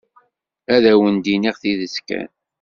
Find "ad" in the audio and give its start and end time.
0.75-0.83